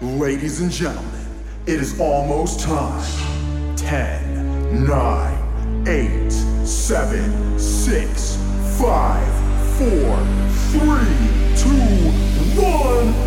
Ladies 0.00 0.60
and 0.60 0.72
gentlemen, 0.72 1.24
it 1.66 1.80
is 1.80 2.00
almost 2.00 2.58
time. 2.58 3.00
10, 3.76 4.84
9, 4.88 5.84
8, 5.86 6.32
7, 6.66 7.56
6, 7.56 8.36
5, 8.76 9.78
4, 9.78 9.88
3, 10.72 10.90
2, 11.56 11.70
1. 12.60 13.24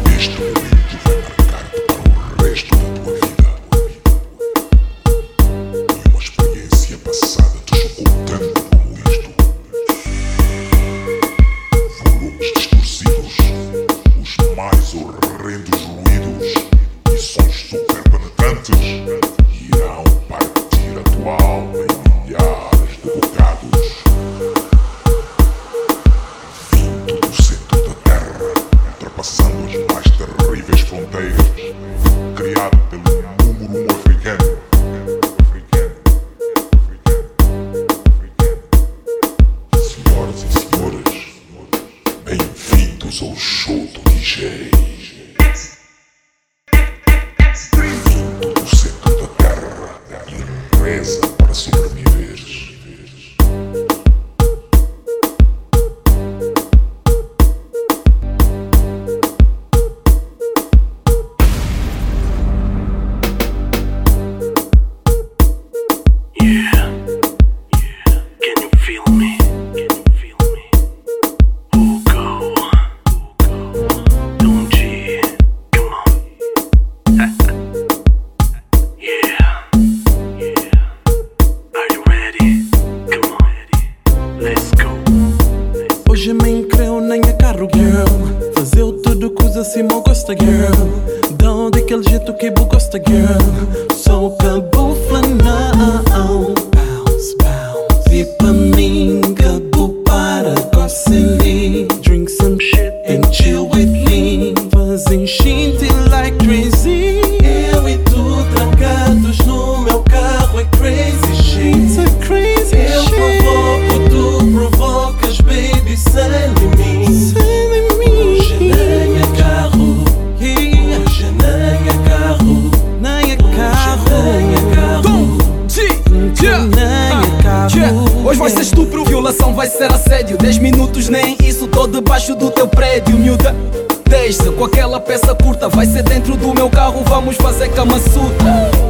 Meu 136.67 136.69
carro, 136.69 137.03
vamos 137.07 137.37
fazer 137.37 137.69
cama 137.69 137.97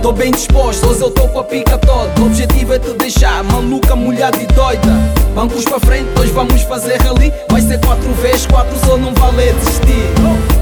Tô 0.02 0.12
bem 0.12 0.32
disposto, 0.32 0.88
hoje 0.88 1.02
eu 1.02 1.12
tô 1.12 1.28
com 1.28 1.40
a 1.40 1.44
pica 1.44 1.78
toda. 1.78 2.20
O 2.20 2.26
objetivo 2.26 2.74
é 2.74 2.80
te 2.80 2.92
deixar 2.94 3.44
maluca, 3.44 3.96
molhada 3.96 4.38
e 4.38 4.48
doida. 4.48 4.90
Bancos 5.36 5.64
pra 5.64 5.80
frente, 5.80 6.08
hoje 6.20 6.32
vamos 6.32 6.62
fazer 6.64 6.98
rally 6.98 7.32
Vai 7.52 7.62
ser 7.62 7.80
4 7.80 8.12
vezes 8.14 8.48
4, 8.48 8.76
só 8.84 8.98
não 8.98 9.14
vale 9.14 9.54
desistir. 9.54 10.10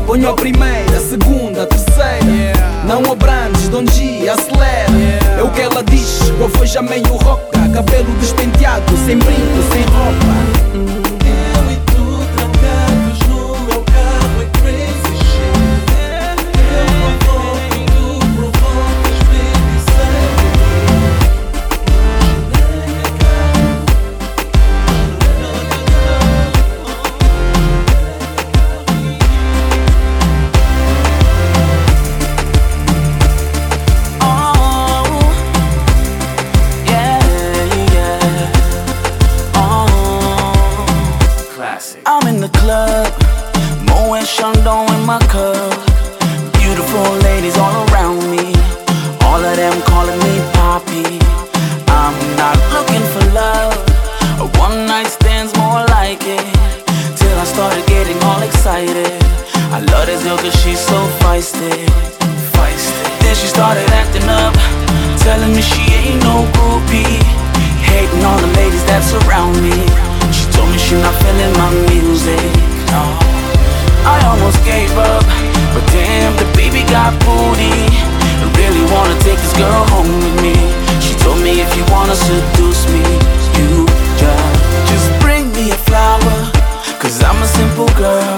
Ponho 0.06 0.30
a 0.30 0.34
primeira, 0.34 0.98
a 0.98 1.00
segunda, 1.00 1.64
a 1.64 1.66
terceira 1.66 2.84
Não 2.86 3.12
abrandes, 3.12 3.70
Don 3.70 3.86
G, 3.86 4.28
acelera. 4.28 4.92
É 5.38 5.44
o 5.44 5.50
que 5.52 5.62
ela 5.62 5.84
diz, 5.84 6.20
com 6.38 6.46
a 6.46 6.48
voz 6.48 6.70
já 6.70 6.82
meio 6.82 7.08
roca. 7.08 7.60
Cabelo 7.74 8.12
despenteado, 8.20 8.98
sem 9.06 9.18
brinco, 9.18 9.64
sem 9.72 9.84
roupa 9.84 11.05
ain't 66.06 66.22
no 66.22 66.46
groupie. 66.54 67.18
Hating 67.82 68.24
on 68.24 68.38
the 68.42 68.52
ladies 68.54 68.86
that 68.86 69.02
surround 69.02 69.58
me. 69.62 69.74
She 70.30 70.46
told 70.54 70.70
me 70.70 70.78
she 70.78 70.96
not 71.02 71.16
feeling 71.22 71.54
my 71.58 71.70
music. 71.90 72.42
No. 72.94 73.04
I 74.06 74.22
almost 74.30 74.62
gave 74.62 74.94
up, 74.98 75.26
but 75.74 75.84
damn, 75.90 76.34
the 76.38 76.46
baby 76.54 76.86
got 76.94 77.18
booty. 77.26 77.74
I 78.38 78.46
really 78.54 78.86
wanna 78.94 79.18
take 79.26 79.40
this 79.42 79.56
girl 79.58 79.82
home 79.94 80.14
with 80.22 80.38
me. 80.46 80.54
She 81.02 81.18
told 81.18 81.42
me 81.42 81.62
if 81.66 81.70
you 81.74 81.84
wanna 81.90 82.14
seduce 82.14 82.86
me, 82.94 83.02
you 83.58 83.90
just 84.22 84.62
just 84.86 85.08
bring 85.22 85.50
me 85.58 85.72
a 85.72 85.80
flower, 85.90 86.38
cause 87.02 87.18
I'm 87.24 87.42
a 87.42 87.50
simple 87.50 87.90
girl. 87.98 88.38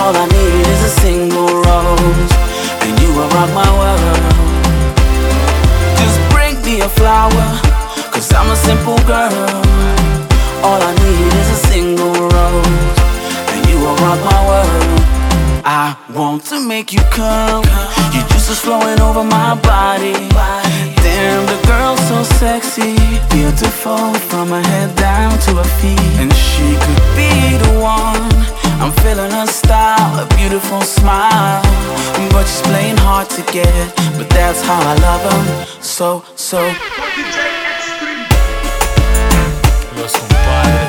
All 0.00 0.14
I 0.16 0.24
need 0.32 0.64
is 0.72 0.82
a 0.90 0.92
single 1.04 1.52
rose, 1.68 2.32
and 2.80 2.92
you 3.00 3.08
will 3.12 3.28
rock 3.36 3.50
my 3.52 3.68
world. 3.76 4.57
A 6.78 6.88
flower, 6.88 7.60
cause 8.12 8.32
I'm 8.32 8.48
a 8.50 8.54
simple 8.54 8.98
girl. 8.98 9.34
All 10.62 10.80
I 10.80 10.94
need 10.94 11.32
is 11.34 11.50
a 11.50 11.60
single 11.66 12.12
rose, 12.12 12.98
and 13.50 13.68
you 13.68 13.80
will 13.80 13.96
rock 13.96 14.20
my 14.22 14.40
world. 14.46 15.00
I 15.64 15.96
want 16.14 16.44
to 16.46 16.60
make 16.60 16.92
you 16.92 17.00
come. 17.10 17.64
Your 18.14 18.24
juices 18.28 18.60
flowing 18.60 19.00
over 19.00 19.24
my 19.24 19.58
body. 19.60 20.14
Damn, 21.02 21.46
the 21.46 21.58
girl's 21.66 22.00
so 22.06 22.22
sexy, 22.38 22.94
beautiful 23.30 24.14
from 24.30 24.48
her 24.50 24.62
head 24.62 24.94
down 24.94 25.36
to 25.46 25.56
her 25.56 25.70
feet. 25.80 25.98
And 26.22 26.32
she 26.32 26.76
could 26.78 27.02
be 27.18 27.58
the 27.58 27.80
one. 27.82 28.67
I'm 28.80 28.92
feeling 29.02 29.30
her 29.32 29.46
style, 29.46 30.20
a 30.20 30.26
beautiful 30.36 30.80
smile. 30.82 31.62
But 32.30 32.44
she's 32.44 32.62
playing 32.62 32.96
hard 32.98 33.28
to 33.30 33.42
get. 33.52 33.94
But 34.16 34.28
that's 34.30 34.60
how 34.62 34.80
I 34.80 34.94
love 35.06 35.22
her. 35.32 35.82
So, 35.82 36.24
so. 36.36 36.58
Los 39.96 40.12
compadres. 40.12 40.87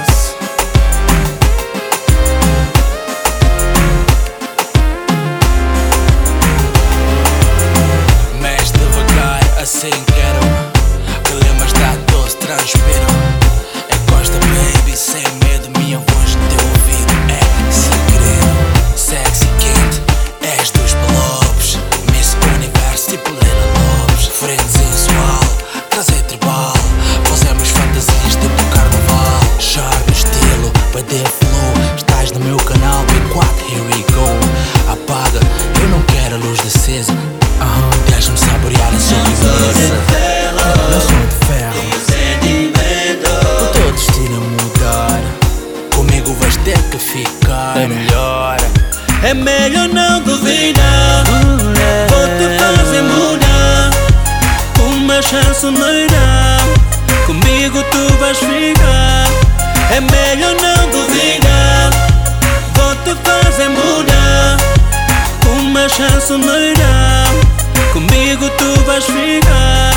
Comigo 67.91 68.47
tu 68.55 68.79
vais 68.85 69.03
ficar. 69.03 69.95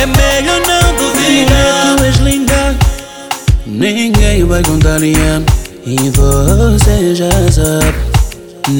É 0.00 0.06
melhor 0.06 0.60
não 0.66 0.96
duvidar. 0.96 1.96
Tu 1.98 2.04
és 2.04 2.16
linda. 2.16 2.74
Ninguém 3.66 4.44
vai 4.44 4.62
contrariar 4.62 5.42
E 5.84 5.96
você 6.10 7.14
já 7.14 7.30
sabe. 7.52 7.94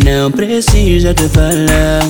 Não 0.02 0.30
precisa 0.30 1.12
te 1.12 1.28
falar. 1.28 2.08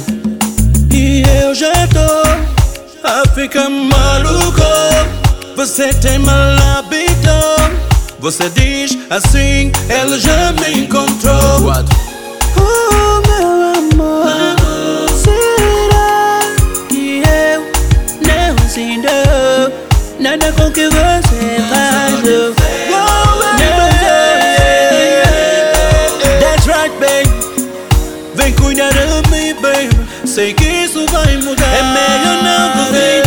E 0.93 1.25
eu 1.43 1.53
já 1.57 1.73
tô 1.89 3.09
a 3.09 3.29
ficar 3.35 3.69
maluco. 3.69 4.63
Você 5.57 5.93
tem 5.95 6.21
mal 6.21 6.57
hábito. 6.77 7.29
Você 8.21 8.49
diz 8.51 8.97
assim, 9.11 9.73
ela 9.89 10.17
já 10.21 10.53
me 10.53 10.83
encontrou. 10.83 11.63
What? 11.63 11.89
Oh 12.57 13.21
meu 13.27 14.03
amor 14.03 14.58
não 18.79 19.03
sinto 19.03 19.09
Nada 20.21 20.53
com 20.53 20.71
que 20.71 20.89
That's 26.41 26.67
right, 26.67 26.93
Vem 28.35 28.53
cuidar 28.55 28.91
de 28.91 29.31
mim, 29.31 29.57
Sei 30.25 30.55
que 30.55 30.65
isso 30.65 31.05
vai 31.07 31.37
mudar 31.39 31.67
É 31.67 31.83
melhor 31.83 32.43
não 32.43 33.18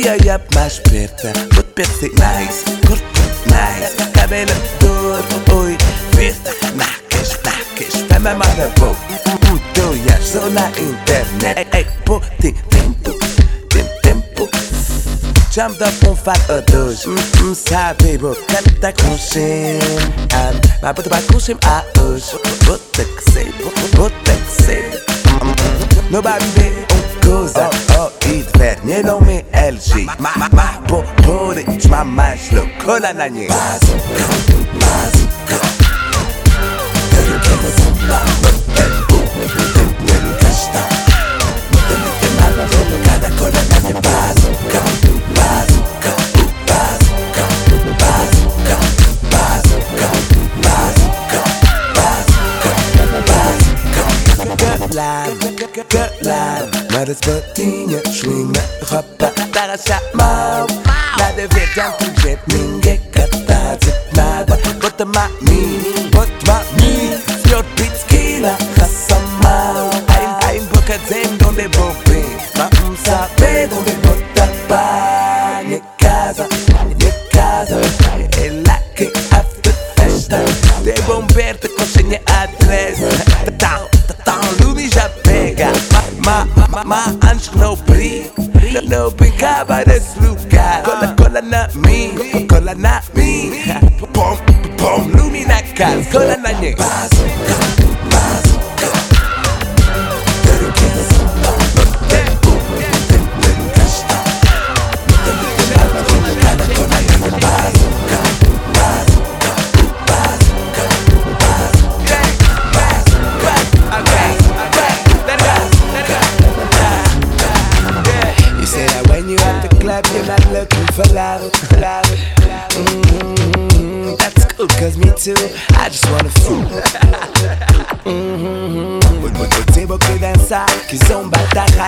Cria 0.00 0.36
up 0.36 0.54
mais 0.54 0.78
perto 0.78 1.26
Vou 1.54 1.64
perder 1.64 2.12
nice, 2.12 2.62
corpo 2.86 3.20
nice 3.46 3.96
Cabelo 4.12 4.52
duro, 4.78 5.58
oi, 5.60 5.76
vista 6.16 6.54
Naques, 6.76 7.36
naques, 7.44 8.06
vai 8.08 8.20
me 8.20 8.28
amar 8.28 8.48
a 8.60 8.68
boca 8.78 8.96
Tu 9.74 10.08
já 10.08 10.20
sou 10.20 10.50
na 10.50 10.68
internet. 10.68 11.68
Ei, 11.72 11.80
ei, 11.80 11.86
pô, 12.04 12.20
tem 12.40 12.52
tempo, 12.52 13.12
tem 13.70 13.84
tempo. 14.02 14.48
Cham 15.50 15.72
da 15.72 15.88
um 16.08 16.14
fato 16.14 16.52
a 16.52 16.60
dois. 16.70 17.04
Hum, 17.06 17.14
hum, 17.42 17.54
sabe, 17.54 18.18
vou 18.18 18.36
cantar 18.36 18.92
com 18.92 19.18
sim 19.18 19.78
Mas 20.82 20.94
vou 20.94 21.02
te 21.02 21.08
bater 21.08 21.32
com 21.32 21.40
sim 21.40 21.56
a 21.64 21.84
hoje. 22.00 22.38
Vou 22.64 22.78
ter 22.78 23.04
que 23.06 23.30
ser, 23.32 23.52
vou- 23.62 23.72
vou 23.94 24.10
ter 24.10 24.36
que 24.36 24.62
ser. 24.62 25.04
No 26.10 26.22
kuza 27.28 27.70
o, 27.98 28.10
i 28.32 28.44
Pernilom 28.58 29.30
i 29.30 29.44
LG 29.72 30.06
Ma, 30.18 30.32
ma, 30.36 30.48
ma, 30.52 30.68
bo, 30.88 31.02
poryć, 31.26 31.88
ma 31.88 32.04
maślu, 32.04 32.62
kola 32.86 33.12
na 33.12 33.28
nie 33.28 33.48
Bazu, 33.48 33.92
bazu 34.74 35.27
Cover 89.38 89.64
by 89.68 89.84
this 89.84 90.16
Luke 90.20 90.50
guy. 90.50 90.82
Cola, 90.82 91.14
cola, 91.16 91.40
not 91.40 91.74
me. 91.76 92.46
Cola, 92.48 92.74
not 92.74 93.14
me. 93.14 93.62
Pom, 94.12 94.36
pom, 94.76 95.12
luminakas. 95.12 96.10
Cola, 96.10 96.36
not 96.38 96.54
niggas. 96.56 97.17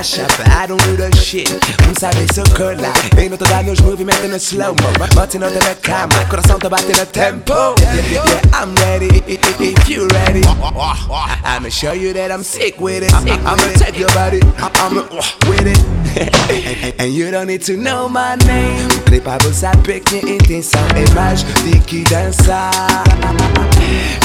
I 0.00 0.62
I 0.62 0.66
don't 0.66 0.82
do 0.84 0.96
the 0.96 1.14
shit. 1.14 1.50
Vous 1.86 1.94
savez 2.00 2.26
ce 2.34 2.40
que 2.54 2.62
là, 2.80 2.88
et 3.18 3.28
notre 3.28 3.46
dame 3.46 3.66
nous 3.66 3.84
movimento 3.84 4.26
no 4.28 4.38
slow 4.38 4.72
mo. 4.72 4.88
Maintenant 5.14 5.50
de 5.50 5.60
la 5.60 5.74
cama, 5.74 6.24
coração 6.30 6.58
te 6.58 6.68
bate 6.68 6.96
no 6.96 7.04
tempo. 7.04 7.74
Yeah, 7.78 7.94
yeah, 7.94 8.24
yeah, 8.24 8.40
I'm 8.54 8.74
ready. 8.76 9.22
If 9.26 9.90
you 9.90 10.08
ready, 10.08 10.40
I'ma 11.44 11.68
show 11.68 11.92
you 11.92 12.14
that 12.14 12.30
I'm 12.30 12.42
sick 12.42 12.80
with 12.80 13.02
it. 13.02 13.12
I'ma 13.12 13.56
with 13.56 13.78
take 13.78 13.98
your 13.98 14.08
body, 14.14 14.40
I'ma 14.80 15.02
with 15.46 15.68
it. 15.68 16.94
and 16.98 17.12
you 17.12 17.30
don't 17.30 17.48
need 17.48 17.62
to 17.64 17.76
know 17.76 18.08
my 18.08 18.36
name. 18.46 18.88
Vous 18.88 19.04
voulez 19.04 19.20
pas 19.20 19.36
vous 19.44 19.52
saber 19.52 20.00
quem 20.00 20.26
était 20.26 20.62
sans 20.62 20.88
image, 20.96 21.44
dit 21.66 21.78
qui 21.80 22.04
dansa. 22.04 22.70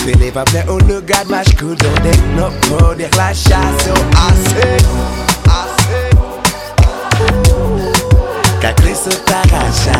Venez 0.05 0.31
pas 0.31 0.45
plein 0.45 0.65
au 0.69 0.79
lugar, 0.79 1.25
mas 1.27 1.43
que 1.43 1.65
j'en 1.65 2.09
ai 2.09 2.15
no 2.37 2.49
poder, 2.69 3.09
la 3.17 3.33
chasse 3.33 3.89
au 3.89 3.99
assez. 4.15 5.34
I 5.47 5.77
say 5.85 6.09
Kakriso 8.61 9.11
takacha 9.25 9.99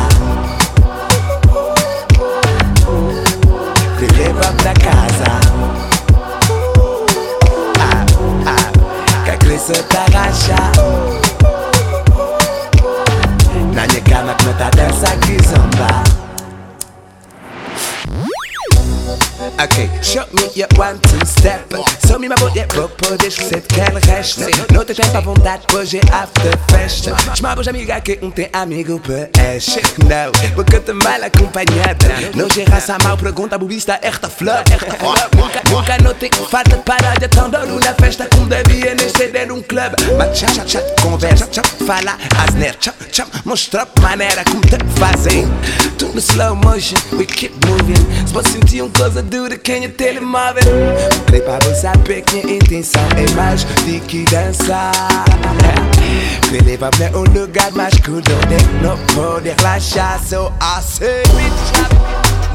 Vileva 4.00 4.52
pra 4.58 4.74
casa 4.74 5.40
ah, 7.80 8.06
ah. 8.48 8.72
Kakriso 9.26 9.74
takacha 9.90 10.72
Nanyekana 13.74 14.34
tunatadansa 14.34 15.08
kizomba 15.08 16.04
rachar. 19.58 20.04
Show 20.04 20.26
me 20.34 20.50
your 20.54 20.68
one, 20.78 21.00
two 21.00 21.26
step. 21.26 21.74
Só 22.06 22.20
me 22.20 22.28
mulher, 22.28 22.68
vou 22.74 22.90
poder 22.90 23.30
de 23.30 23.62
que 23.62 23.80
ela 23.80 24.00
resta. 24.00 24.46
Não 24.72 24.86
tem 24.86 24.96
tempo 24.96 25.18
à 25.18 25.22
vontade, 25.22 25.64
hoje 25.74 25.98
é 25.98 26.16
after 26.16 26.58
festa. 26.70 27.16
Chamamos 27.36 27.68
amiga 27.68 28.00
que 28.02 28.20
um 28.22 28.32
tem 28.32 28.50
amigo 28.54 29.00
para 29.00 29.30
Não, 30.08 30.32
porque 30.54 30.80
te 30.80 30.94
mal 30.94 31.24
acompanhada. 31.24 32.08
Não 32.36 32.48
tem 32.48 32.66
raça 32.66 32.98
mal, 33.04 33.18
pergunta, 33.18 33.58
bubista, 33.58 34.00
esta 34.02 34.30
flor. 34.30 34.64
Nunca, 35.36 35.62
nunca 35.70 35.98
não 36.04 36.14
tem 36.14 36.30
falta 36.50 36.76
de 36.78 36.84
parada, 36.84 37.28
tão 37.30 37.50
dono 37.50 37.80
na 37.80 37.94
festa 37.94 38.28
como 38.32 38.48
devia 38.48 38.96
nem 38.96 39.10
ser 39.10 39.52
um 39.52 39.62
clube. 39.62 39.96
Mas 40.18 40.38
chat, 40.38 40.70
chat, 40.70 41.02
conversa, 41.02 41.48
chat, 41.52 41.68
fala, 41.86 42.18
asner, 42.44 42.76
chat, 42.80 42.96
chat, 43.12 43.30
mostra 43.44 43.88
maneira 44.02 44.44
como 44.46 44.62
te 44.62 44.78
fazem. 45.00 45.46
Tudo 45.98 46.20
slow 46.20 46.56
motion, 46.56 46.98
we 47.14 47.26
keep 47.26 47.54
moving. 47.66 47.96
Se 48.26 48.34
você 48.34 48.50
sentir 48.50 48.82
uma 48.82 48.92
coisa 48.92 49.22
dura, 49.46 49.58
quem 49.58 49.86
é 49.86 49.88
telemóvel? 49.88 50.64
Creio 51.28 51.44
para 51.44 51.64
você 51.66 51.82
saber 51.82 52.22
que 52.24 52.44
minha 52.44 52.58
intenção 52.58 53.02
é 53.16 53.32
mais 53.36 53.64
do 53.64 54.00
que 54.08 54.24
dançar. 54.26 54.92
Me 56.52 56.60
leva 56.60 56.90
pra 56.90 57.10
um 57.18 57.24
lugar 57.24 57.72
mais 57.74 57.94
cool 58.00 58.18
onde 58.18 58.82
não 58.82 58.98
pode 59.14 59.50
relaxar. 59.50 60.20
So 60.24 60.52
I 60.62 60.82
say, 60.82 61.24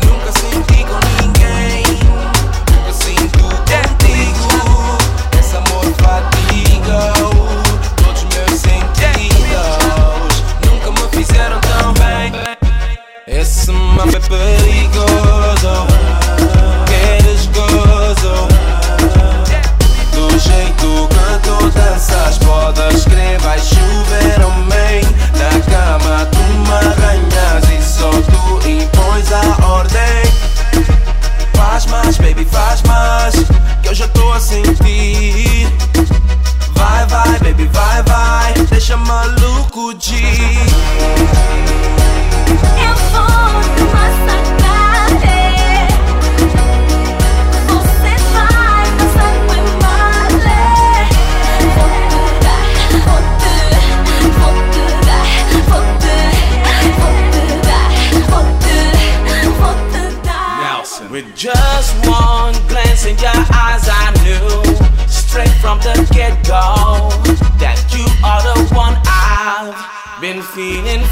Nunca 0.05 0.33
senti 0.33 0.85
com 0.85 0.99
ninguém. 1.23 1.85
Nunca 2.73 2.93
sinto 2.93 3.39
contigo. 3.39 4.49
Esse 5.39 5.57
amor 5.57 5.85
fatiga 6.03 7.13
todos 7.97 8.25
meus 8.35 8.61
sentidos. 8.61 9.79
Nunca 10.67 10.91
me 10.91 11.09
fizeram 11.25 11.61
tão 11.61 11.93
bem. 11.95 12.33
Esse 13.29 13.71
mapa 13.71 14.17
é 14.17 14.21
perigoso. 14.21 15.30
Danças, 22.01 22.39
podes 22.39 23.05
crer, 23.05 23.39
vai 23.41 23.59
chover, 23.59 24.45
homem. 24.45 25.05
Na 25.37 25.51
cama 25.71 26.27
tu 26.27 26.39
me 26.39 26.73
arranhas 26.73 27.69
e 27.71 27.83
só 27.83 28.11
tu 28.11 28.69
impões 28.69 29.31
a 29.33 29.67
ordem. 29.67 30.01
Faz 31.53 31.87
mais, 31.87 32.17
baby, 32.17 32.47
faz 32.47 32.83
mais, 32.83 33.35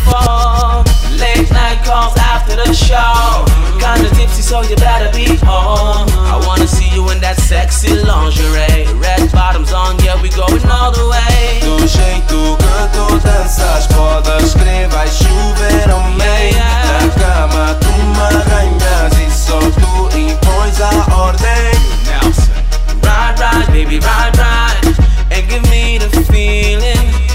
feeling. 0.07 0.85
Late 1.19 1.51
night 1.51 1.83
calls 1.85 2.17
after 2.17 2.55
the 2.57 2.73
show. 2.73 3.45
Kinda 3.79 4.11
tipsy, 4.15 4.43
so 4.43 4.63
you 4.63 4.77
better 4.77 5.11
be 5.13 5.37
home. 5.45 6.09
I 6.33 6.37
wanna 6.47 6.67
see 6.67 6.89
you 6.95 7.09
in 7.11 7.21
that 7.21 7.39
sexy 7.41 7.95
lingerie. 7.95 8.87
Red 9.01 9.31
bottoms 9.33 9.73
on, 9.73 9.99
yeah, 10.05 10.21
we 10.21 10.29
going 10.31 10.65
all 10.71 10.93
the 10.93 11.07
way. 11.09 11.61
Do 11.61 11.87
jeito 11.87 12.57
que 12.57 12.79
tu 12.95 13.19
danças, 13.27 13.87
podes 13.87 14.55
crer, 14.55 14.89
vai 14.89 15.09
chover, 15.09 15.91
homem. 15.91 16.55
Na 16.55 17.01
cama 17.21 17.75
tu 17.81 17.93
me 18.15 18.21
arranhas 18.21 19.13
e 19.19 19.31
só 19.31 19.59
tu 19.59 20.19
impões 20.19 20.81
a 20.81 20.93
ordem. 21.17 21.73
Nelson. 22.07 22.53
Ride, 23.03 23.41
ride, 23.41 23.67
baby, 23.73 23.99
ride, 24.01 24.37
ride, 24.39 24.95
and 25.31 25.49
give 25.49 25.63
me 25.71 25.99
the 25.99 26.09
feeling. 26.25 27.28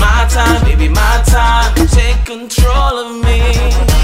My 0.00 0.26
time, 0.28 0.64
baby, 0.64 0.88
my 0.88 1.22
time. 1.26 1.74
Take 1.86 2.24
control 2.24 2.94
of 3.04 3.22
me. 3.24 3.99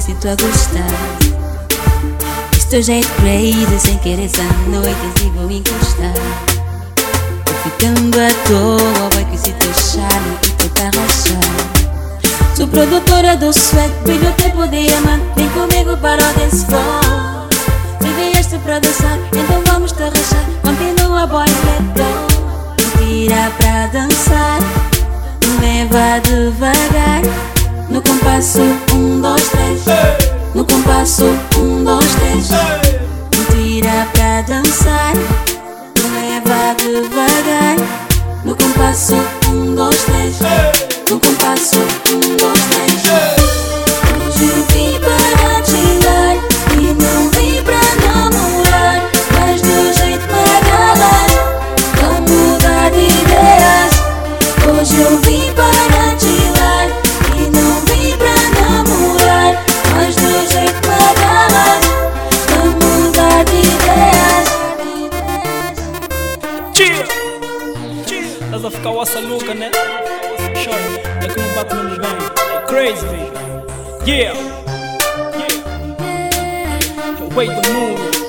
Se 0.00 0.14
tu 0.14 0.28
a 0.28 0.34
gostar. 0.34 0.86
Esse 2.56 2.66
teu 2.68 2.82
jeito 2.82 3.08
crazy, 3.16 3.78
sem 3.78 3.98
querer 3.98 4.24
essa 4.24 4.42
noite 4.68 4.96
eu 5.22 5.32
vou 5.32 5.50
encostar. 5.50 6.14
Tô 7.44 7.52
ficando 7.64 8.18
à 8.18 8.32
toa, 8.48 9.08
vai 9.10 9.24
com 9.26 9.34
esse 9.34 9.52
teu 9.52 9.74
charme 9.74 10.38
e 10.42 10.50
tenta 10.52 10.84
rachar. 10.84 12.56
Sou 12.56 12.66
produtora 12.68 13.36
do 13.36 13.52
sweat, 13.52 13.92
brilho 14.04 14.32
tempo 14.34 14.66
de 14.68 14.88
diamante, 14.88 15.24
vem 15.36 15.48
comigo 15.50 15.96
para 15.98 16.22
o 16.22 16.32
dance 16.34 16.64
floor. 16.64 17.48
Me 18.00 18.12
vieste 18.14 18.58
para 18.64 18.78
dançar, 18.78 19.18
então 19.32 19.62
vamos 19.66 19.92
te 19.92 20.02
rachar. 20.02 20.44
Continua, 20.62 21.26
boy, 21.26 21.46
let 21.46 21.82
go. 21.94 23.02
Me 23.02 23.26
tira 23.28 23.50
pra 23.58 23.86
dançar, 23.88 24.60
leva 25.60 26.20
devagar. 26.20 27.49
No 27.90 28.00
compasso, 28.02 28.60
um, 28.94 29.20
dois, 29.20 29.48
três. 29.48 29.82
No 30.54 30.64
compasso, 30.64 31.24
um, 31.58 31.82
dois, 31.84 32.06
três. 32.14 32.48
Me 33.34 33.44
tira 33.50 34.06
pra 34.12 34.42
dançar, 34.42 35.12
leva 36.14 36.74
devagar. 36.78 37.76
No 38.44 38.54
compasso, 38.54 39.14
um, 39.48 39.74
dois, 39.74 40.04
três. 40.04 40.36
No 41.10 41.18
compasso, 41.18 41.78
The 77.30 77.36
way 77.36 77.46
the 77.46 77.72
moon. 77.72 78.19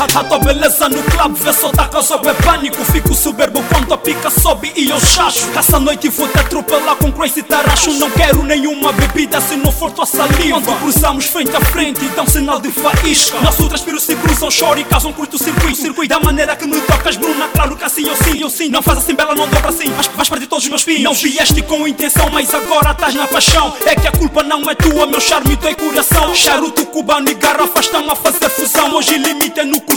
A 0.00 0.22
tua 0.22 0.38
beleza 0.38 0.88
no 0.88 1.02
club 1.02 1.34
vê 1.34 1.52
só 1.52 1.70
tá 1.70 1.88
causando 1.88 2.28
é 2.28 2.34
pânico. 2.34 2.84
Fico 2.84 3.12
soberbo 3.16 3.60
quando 3.64 3.92
a 3.92 3.98
pica 3.98 4.30
sobe 4.30 4.72
e 4.76 4.88
eu 4.88 5.00
chacho. 5.00 5.48
Essa 5.56 5.80
noite 5.80 6.08
vou 6.08 6.28
te 6.28 6.38
atropelar 6.38 6.94
com 6.94 7.10
crazy 7.10 7.42
taracho. 7.42 7.92
Não 7.94 8.08
quero 8.12 8.44
nenhuma 8.44 8.92
bebida 8.92 9.40
se 9.40 9.56
não 9.56 9.72
for 9.72 9.90
tua 9.90 10.06
saliva. 10.06 10.60
Quando 10.60 10.78
cruzamos 10.78 11.24
frente 11.26 11.56
a 11.56 11.60
frente 11.60 12.04
dá 12.14 12.22
um 12.22 12.28
sinal 12.28 12.60
de 12.60 12.70
faísca. 12.70 13.40
Nossos 13.40 13.66
transpiros 13.66 14.04
se 14.04 14.14
cruzam, 14.14 14.48
choram 14.52 14.80
e 14.80 14.84
causam 14.84 15.12
curto-circuito 15.12 15.76
Circuito. 15.76 16.14
Da 16.14 16.20
maneira 16.20 16.54
que 16.54 16.64
me 16.64 16.80
tocas 16.82 17.16
Bruna 17.16 17.48
Claro 17.48 17.76
que 17.76 17.82
assim 17.82 18.06
eu 18.06 18.14
sim, 18.14 18.40
eu 18.40 18.48
sim 18.48 18.68
Não 18.68 18.80
faz 18.80 18.98
assim 18.98 19.14
bela, 19.14 19.34
não 19.34 19.48
dobra 19.48 19.68
assim 19.68 19.90
Vais, 19.90 20.06
vais 20.06 20.28
perder 20.28 20.46
todos 20.46 20.62
os 20.62 20.70
meus 20.70 20.82
filhos. 20.82 21.02
Não 21.02 21.12
vieste 21.12 21.60
com 21.62 21.88
intenção, 21.88 22.30
mas 22.30 22.54
agora 22.54 22.92
estás 22.92 23.14
na 23.14 23.26
paixão. 23.26 23.74
É 23.84 23.96
que 23.96 24.06
a 24.06 24.12
culpa 24.12 24.44
não 24.44 24.62
é 24.70 24.76
tua, 24.76 25.06
meu 25.06 25.20
charme 25.20 25.56
dói 25.56 25.74
coração. 25.74 26.32
Charuto 26.36 26.86
cubano 26.86 27.28
e 27.28 27.34
garrafas 27.34 27.86
estão 27.86 28.08
a 28.08 28.14
fazer 28.14 28.48
fusão. 28.48 28.94
Hoje 28.94 29.18
limite 29.18 29.58
é 29.58 29.64
no 29.64 29.87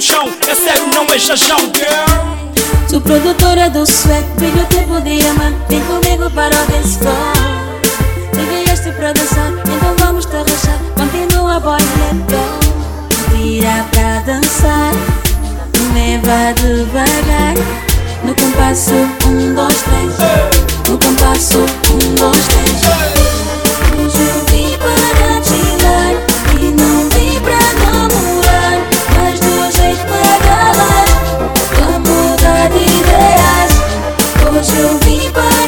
é 0.48 0.56
sério, 0.56 0.88
não 0.88 1.06
é 1.06 1.20
jajão, 1.20 1.60
girl 1.76 2.42
Sou 2.90 3.02
produtora 3.02 3.70
do 3.70 3.84
sweat, 3.84 4.26
brilho 4.38 4.66
tempo 4.66 5.00
de 5.02 5.20
diamante 5.20 5.58
Vem 5.70 5.82
comigo 5.82 6.30
para 6.32 6.56
o 6.56 6.66
dance 6.68 6.98
floor. 6.98 7.16
Me 8.36 8.64
vieste 8.64 8.92
para 8.92 9.14
dançar, 9.14 9.52
então 9.64 9.96
vamos 10.06 10.26
te 10.26 10.36
rachar 10.36 10.80
Continua, 10.96 11.60
boy, 11.60 11.78
let 11.80 12.62
Tira 13.32 13.86
pra 13.92 14.20
dançar. 14.22 14.94
Leva 15.94 16.54
devagar. 16.56 17.56
No 18.24 18.36
compasso, 18.36 18.92
um, 19.28 19.54
dois, 19.54 19.82
três. 19.84 20.90
No 20.90 20.98
compasso, 20.98 21.60
um, 21.60 22.16
dois, 22.16 22.48
três 22.48 22.82
to 34.63 35.00
be 35.04 35.32
by 35.34 35.61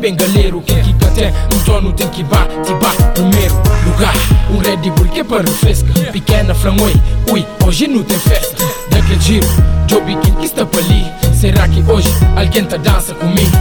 bengaleiro 0.00 0.62
Quem 0.62 0.82
que 0.82 1.04
até? 1.04 1.32
Um 1.54 1.58
tono 1.64 1.92
tem 1.92 2.08
que 2.08 2.24
bar, 2.24 2.48
te 2.64 2.72
bar 2.74 2.96
Primeiro 3.12 3.54
lugar, 3.86 4.14
um 4.50 4.58
Red 4.58 4.90
Bull 4.90 5.08
que 5.08 5.20
é 5.20 5.24
para 5.24 5.42
refresca 5.42 5.92
Pequena 6.10 6.54
flamoi, 6.54 6.92
ui, 7.30 7.46
hoje 7.64 7.86
não 7.86 8.02
tem 8.02 8.18
festa. 8.18 8.56
Daquele 8.90 9.20
giro, 9.20 9.46
Joby 9.88 10.16
quem 10.16 10.34
que 10.34 10.46
está 10.46 10.66
para 10.66 10.80
ali. 10.80 11.06
Será 11.32 11.68
que 11.68 11.82
hoje 11.88 12.08
alguém 12.36 12.64
tá 12.64 12.76
dança 12.76 13.14
comigo? 13.14 13.56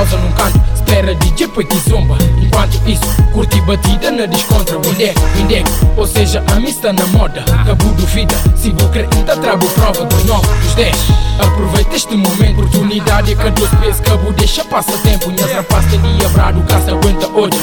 Pausa 0.00 0.16
num 0.16 0.32
canto, 0.32 0.58
espera 0.74 1.14
DJ 1.14 1.46
põe 1.48 1.66
que 1.66 1.78
zomba 1.90 2.16
Enquanto 2.40 2.80
isso, 2.86 3.04
curte 3.34 3.60
batida 3.60 4.10
na 4.10 4.24
descontra 4.24 4.78
Windeco, 4.78 5.20
windeco, 5.36 5.70
ou 5.94 6.06
seja, 6.06 6.42
a 6.50 6.54
mista 6.54 6.90
na 6.90 7.06
moda 7.08 7.44
Cabo 7.66 7.84
do 7.92 8.06
vida, 8.06 8.34
se 8.56 8.70
vou 8.70 8.88
crer, 8.88 9.06
ainda 9.14 9.36
trago 9.36 9.68
prova 9.68 10.06
dos 10.06 10.24
9, 10.24 10.46
dos 10.62 10.74
10 10.74 10.96
Aproveita 11.38 11.96
este 11.96 12.16
momento, 12.16 12.60
oportunidade 12.60 13.36
que 13.36 13.50
dois 13.50 13.70
pesos 13.74 14.00
Cabo 14.00 14.32
deixa 14.32 14.64
passa 14.64 14.96
tempo, 15.02 15.30
minhas 15.30 15.52
rapaz 15.52 15.84
tem 15.90 16.00
dia 16.00 16.30
brado, 16.30 16.62
caça 16.62 16.92
aguenta 16.92 17.28
hoje 17.28 17.58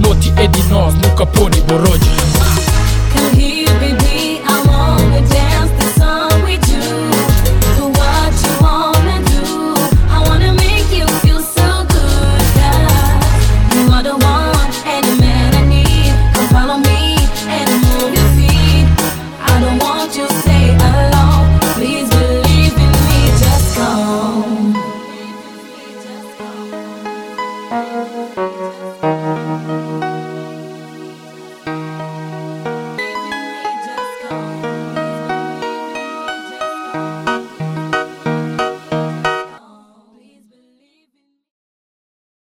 Noite 0.00 0.32
é 0.38 0.48
de 0.48 0.62
nós, 0.64 0.92
nunca 0.94 1.24
pode 1.24 1.60
boroja 1.60 2.39